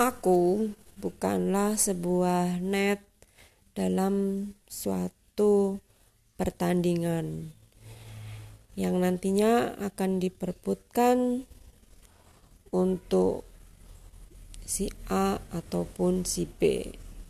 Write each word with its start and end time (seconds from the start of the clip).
Aku 0.00 0.72
bukanlah 0.96 1.76
sebuah 1.76 2.64
net 2.64 3.04
dalam 3.76 4.48
suatu 4.64 5.84
pertandingan 6.40 7.52
yang 8.72 8.96
nantinya 9.04 9.76
akan 9.84 10.16
diperbutkan 10.16 11.44
untuk 12.72 13.44
si 14.64 14.88
A 15.12 15.36
ataupun 15.52 16.24
si 16.24 16.48
B. 16.48 16.88